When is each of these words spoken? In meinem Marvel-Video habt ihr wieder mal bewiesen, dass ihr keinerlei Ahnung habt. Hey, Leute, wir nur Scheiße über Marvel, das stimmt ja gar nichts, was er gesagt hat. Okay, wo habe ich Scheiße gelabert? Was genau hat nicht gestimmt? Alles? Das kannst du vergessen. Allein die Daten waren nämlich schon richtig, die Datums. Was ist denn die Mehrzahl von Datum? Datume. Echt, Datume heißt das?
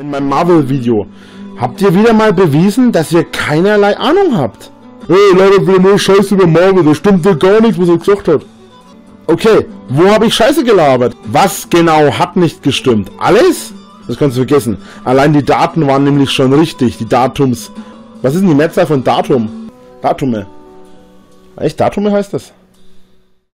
In 0.00 0.10
meinem 0.10 0.28
Marvel-Video 0.28 1.08
habt 1.60 1.80
ihr 1.82 1.92
wieder 1.92 2.12
mal 2.12 2.32
bewiesen, 2.32 2.92
dass 2.92 3.10
ihr 3.10 3.24
keinerlei 3.24 3.96
Ahnung 3.96 4.38
habt. 4.38 4.70
Hey, 5.08 5.36
Leute, 5.36 5.66
wir 5.66 5.80
nur 5.80 5.98
Scheiße 5.98 6.36
über 6.36 6.46
Marvel, 6.46 6.84
das 6.84 6.98
stimmt 6.98 7.26
ja 7.26 7.34
gar 7.34 7.60
nichts, 7.60 7.80
was 7.80 7.88
er 7.88 7.96
gesagt 7.96 8.28
hat. 8.28 8.42
Okay, 9.26 9.66
wo 9.88 10.08
habe 10.08 10.26
ich 10.26 10.34
Scheiße 10.34 10.62
gelabert? 10.62 11.16
Was 11.24 11.68
genau 11.68 12.12
hat 12.16 12.36
nicht 12.36 12.62
gestimmt? 12.62 13.10
Alles? 13.18 13.72
Das 14.06 14.16
kannst 14.16 14.36
du 14.36 14.42
vergessen. 14.42 14.78
Allein 15.04 15.32
die 15.32 15.44
Daten 15.44 15.84
waren 15.88 16.04
nämlich 16.04 16.30
schon 16.30 16.52
richtig, 16.52 16.98
die 16.98 17.08
Datums. 17.08 17.72
Was 18.22 18.36
ist 18.36 18.42
denn 18.42 18.50
die 18.50 18.54
Mehrzahl 18.54 18.86
von 18.86 19.02
Datum? 19.02 19.68
Datume. 20.00 20.46
Echt, 21.56 21.80
Datume 21.80 22.12
heißt 22.12 22.34
das? 22.34 22.52